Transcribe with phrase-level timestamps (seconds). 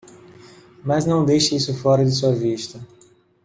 [0.83, 2.81] Mas não deixe isso fora de sua vista.